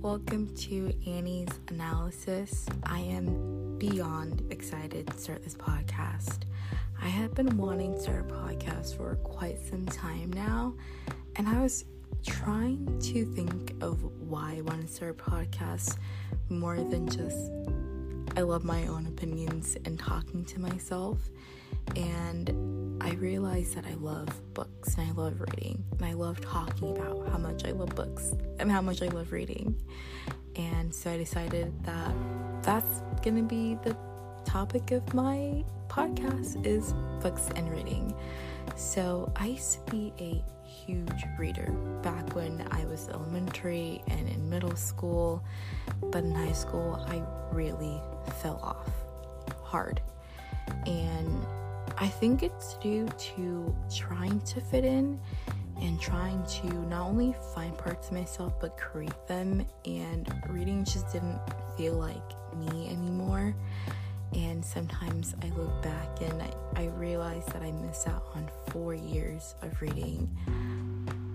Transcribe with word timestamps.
welcome 0.00 0.54
to 0.54 0.92
Annie's 1.08 1.48
Analysis. 1.70 2.66
I 2.84 3.00
am 3.00 3.76
beyond 3.78 4.44
excited 4.52 5.08
to 5.08 5.18
start 5.18 5.42
this 5.42 5.56
podcast. 5.56 6.44
I 7.02 7.08
have 7.08 7.34
been 7.34 7.56
wanting 7.56 7.94
to 7.94 8.00
start 8.00 8.30
a 8.30 8.32
podcast 8.32 8.96
for 8.96 9.16
quite 9.16 9.58
some 9.58 9.84
time 9.86 10.32
now, 10.32 10.76
and 11.34 11.48
I 11.48 11.60
was 11.60 11.84
trying 12.24 12.96
to 13.00 13.24
think 13.34 13.74
of 13.80 14.04
why 14.20 14.58
I 14.58 14.60
want 14.60 14.82
to 14.82 14.86
start 14.86 15.18
a 15.18 15.30
podcast 15.30 15.98
more 16.48 16.76
than 16.76 17.08
just 17.08 17.50
I 18.36 18.42
love 18.42 18.62
my 18.62 18.86
own 18.86 19.06
opinions 19.08 19.76
and 19.84 19.98
talking 19.98 20.44
to 20.44 20.60
myself. 20.60 21.18
And 21.96 22.85
I 23.00 23.12
realized 23.12 23.76
that 23.76 23.86
I 23.86 23.94
love 23.94 24.28
books 24.54 24.96
and 24.96 25.08
I 25.08 25.12
love 25.12 25.40
reading 25.40 25.84
and 25.92 26.06
I 26.06 26.14
love 26.14 26.40
talking 26.40 26.96
about 26.96 27.28
how 27.28 27.38
much 27.38 27.64
I 27.64 27.72
love 27.72 27.90
books 27.94 28.32
and 28.58 28.70
how 28.70 28.80
much 28.80 29.02
I 29.02 29.08
love 29.08 29.32
reading. 29.32 29.80
And 30.56 30.94
so 30.94 31.10
I 31.10 31.16
decided 31.16 31.72
that 31.84 32.14
that's 32.62 33.00
going 33.22 33.36
to 33.36 33.42
be 33.42 33.76
the 33.82 33.96
topic 34.44 34.90
of 34.92 35.12
my 35.12 35.64
podcast 35.88 36.64
is 36.66 36.94
books 37.20 37.48
and 37.54 37.70
reading. 37.70 38.14
So 38.76 39.32
I 39.36 39.48
used 39.48 39.86
to 39.86 39.90
be 39.90 40.12
a 40.18 40.42
huge 40.66 41.24
reader 41.38 41.70
back 42.02 42.34
when 42.34 42.66
I 42.70 42.84
was 42.86 43.08
elementary 43.08 44.02
and 44.08 44.28
in 44.28 44.48
middle 44.48 44.76
school, 44.76 45.44
but 46.00 46.24
in 46.24 46.34
high 46.34 46.52
school 46.52 47.04
I 47.06 47.22
really 47.54 48.00
fell 48.40 48.58
off 48.62 48.90
hard. 49.62 50.00
And 50.86 51.46
I 51.98 52.08
think 52.08 52.42
it's 52.42 52.74
due 52.74 53.06
to 53.06 53.74
trying 53.94 54.40
to 54.40 54.60
fit 54.60 54.84
in 54.84 55.18
and 55.80 56.00
trying 56.00 56.44
to 56.46 56.66
not 56.88 57.06
only 57.06 57.34
find 57.54 57.76
parts 57.76 58.08
of 58.08 58.14
myself 58.14 58.58
but 58.60 58.76
create 58.76 59.26
them. 59.26 59.64
And 59.84 60.32
reading 60.48 60.84
just 60.84 61.12
didn't 61.12 61.40
feel 61.76 61.94
like 61.94 62.32
me 62.54 62.88
anymore. 62.90 63.54
And 64.34 64.64
sometimes 64.64 65.34
I 65.42 65.48
look 65.56 65.82
back 65.82 66.20
and 66.20 66.42
I, 66.42 66.50
I 66.74 66.86
realize 66.96 67.44
that 67.46 67.62
I 67.62 67.70
miss 67.70 68.06
out 68.06 68.26
on 68.34 68.50
four 68.68 68.94
years 68.94 69.54
of 69.62 69.80
reading. 69.80 70.28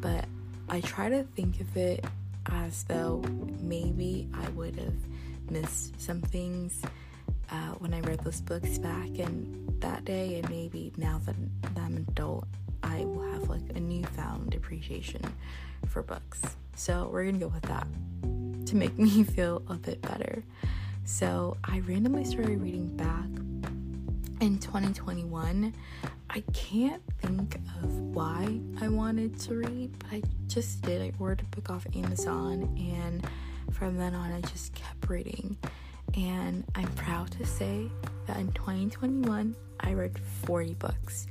But 0.00 0.26
I 0.68 0.80
try 0.80 1.08
to 1.08 1.22
think 1.34 1.60
of 1.60 1.76
it 1.76 2.04
as 2.46 2.82
though 2.84 3.22
maybe 3.60 4.28
I 4.34 4.48
would 4.50 4.76
have 4.76 5.50
missed 5.50 6.00
some 6.00 6.20
things 6.20 6.82
uh, 7.50 7.72
when 7.78 7.94
I 7.94 8.00
read 8.00 8.20
those 8.20 8.40
books 8.40 8.78
back 8.78 9.18
in 9.18 9.74
that 9.80 10.04
day, 10.04 10.38
and 10.38 10.48
maybe 10.48 10.92
now 10.96 11.20
that 11.26 11.34
I'm 11.76 11.96
an 11.96 12.06
adult, 12.08 12.46
I 12.82 13.04
will 13.04 13.30
have 13.32 13.48
like 13.48 13.62
a 13.74 13.80
newfound 13.80 14.54
appreciation 14.54 15.22
for 15.88 16.02
books. 16.02 16.40
So 16.74 17.08
we're 17.12 17.24
gonna 17.24 17.38
go 17.38 17.48
with 17.48 17.62
that 17.62 17.86
to 18.66 18.76
make 18.76 18.98
me 18.98 19.24
feel 19.24 19.62
a 19.68 19.74
bit 19.74 20.00
better. 20.02 20.42
So 21.04 21.56
I 21.64 21.80
randomly 21.80 22.24
started 22.24 22.60
reading 22.62 22.96
back 22.96 23.26
in 24.40 24.58
2021. 24.58 25.74
I 26.30 26.40
can't 26.52 27.02
think 27.20 27.56
of 27.82 27.98
why 27.98 28.60
I 28.80 28.88
wanted 28.88 29.38
to 29.40 29.54
read, 29.56 29.98
but 29.98 30.08
I 30.12 30.22
just 30.46 30.82
did. 30.82 31.02
I 31.02 31.12
ordered 31.18 31.42
a 31.42 31.56
book 31.56 31.70
off 31.70 31.86
Amazon, 31.94 32.74
and 32.78 33.26
from 33.74 33.98
then 33.98 34.14
on, 34.14 34.32
I 34.32 34.40
just 34.40 34.74
kept 34.74 35.08
reading. 35.08 35.56
And 36.14 36.64
I'm 36.74 36.92
proud 36.92 37.30
to 37.32 37.46
say 37.46 37.90
that 38.26 38.36
in 38.36 38.52
2021, 38.52 39.56
I 39.80 39.92
read 39.94 40.18
40 40.44 40.74
books. 40.74 41.26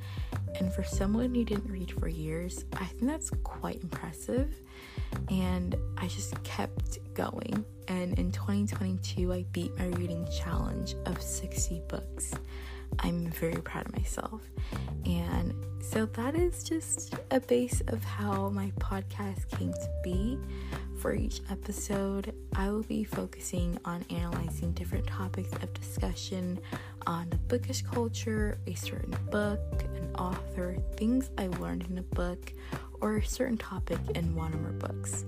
And 0.60 0.74
for 0.74 0.84
someone 0.84 1.34
who 1.34 1.46
didn't 1.46 1.72
read 1.72 1.92
for 1.92 2.08
years, 2.08 2.66
I 2.74 2.86
think 2.86 3.04
that's 3.04 3.30
quite 3.44 3.82
impressive. 3.82 4.54
And 5.30 5.76
I 5.98 6.08
just 6.08 6.42
kept 6.44 7.00
going. 7.14 7.64
And 7.88 8.18
in 8.18 8.32
2022, 8.32 9.32
I 9.32 9.46
beat 9.52 9.78
my 9.78 9.88
reading 9.88 10.28
challenge 10.44 10.96
of 11.06 11.22
60 11.22 11.82
books. 11.88 12.34
I'm 13.00 13.28
very 13.28 13.62
proud 13.62 13.88
of 13.88 13.94
myself. 13.94 14.42
And 15.06 15.54
so 15.82 16.06
that 16.06 16.36
is 16.36 16.64
just 16.64 17.16
a 17.32 17.40
base 17.40 17.82
of 17.88 18.04
how 18.04 18.50
my 18.50 18.72
podcast 18.80 19.50
came 19.58 19.74
to 19.74 19.90
be. 20.04 20.38
For 21.02 21.16
each 21.16 21.42
episode, 21.50 22.32
I 22.56 22.70
will 22.70 22.84
be 22.84 23.04
focusing 23.04 23.80
on 23.86 24.06
analyzing 24.12 24.72
different 24.74 25.08
topics 25.08 25.52
of 25.54 25.74
discussion 25.74 26.60
on 27.08 27.28
the 27.32 27.38
bookish 27.38 27.82
culture, 27.82 28.60
a 28.68 28.76
certain 28.76 29.16
book, 29.32 29.60
an 29.96 30.16
author, 30.16 30.78
things 30.98 31.32
I 31.40 31.48
learned 31.48 31.88
in 31.90 31.98
a 31.98 32.04
book, 32.04 32.54
or 33.02 33.18
a 33.18 33.26
certain 33.26 33.58
topic 33.58 33.98
in 34.14 34.36
one 34.36 34.54
or 34.54 34.58
more 34.58 34.74
books. 34.74 35.26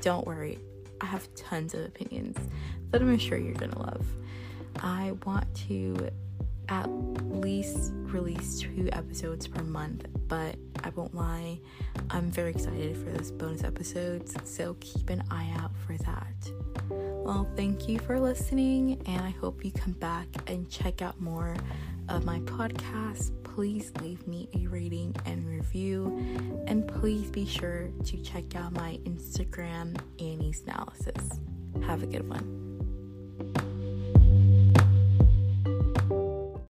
Don't 0.00 0.26
worry, 0.26 0.58
I 0.98 1.04
have 1.04 1.28
tons 1.34 1.74
of 1.74 1.84
opinions 1.84 2.38
that 2.90 3.02
I'm 3.02 3.18
sure 3.18 3.36
you're 3.36 3.52
gonna 3.52 3.78
love. 3.78 4.06
I 4.80 5.12
want 5.26 5.54
to 5.68 6.08
at 6.70 6.88
least 7.44 7.92
release 8.04 8.58
two 8.58 8.88
episodes 8.92 9.46
per 9.46 9.62
month, 9.64 10.06
but 10.28 10.56
I 10.82 10.88
won't 10.96 11.14
lie, 11.14 11.60
I'm 12.08 12.30
very 12.30 12.50
excited 12.50 12.96
for 12.96 13.10
those 13.10 13.30
bonus 13.30 13.62
episodes, 13.62 14.34
so 14.44 14.78
keep 14.80 15.10
an 15.10 15.22
eye 15.30 15.54
out 15.58 15.76
for 15.86 15.94
that. 15.98 16.50
Well, 16.88 17.46
thank 17.54 17.86
you 17.86 17.98
for 17.98 18.18
listening, 18.18 19.02
and 19.04 19.20
I 19.20 19.28
hope 19.28 19.62
you 19.62 19.72
come 19.72 19.92
back 19.92 20.26
and 20.46 20.70
check 20.70 21.02
out 21.02 21.20
more 21.20 21.54
of 22.08 22.24
my 22.24 22.40
podcast. 22.40 23.32
Please 23.44 23.92
leave 24.00 24.26
me 24.26 24.48
a 24.54 24.66
rating 24.68 25.14
and 25.26 25.46
review, 25.46 26.16
and 26.66 26.88
please 26.88 27.30
be 27.30 27.44
sure 27.44 27.90
to 28.06 28.22
check 28.22 28.56
out 28.56 28.72
my 28.72 28.98
Instagram, 29.04 30.00
Annie's 30.18 30.62
Analysis. 30.62 31.40
Have 31.82 32.02
a 32.02 32.06
good 32.06 32.26
one. 32.26 32.63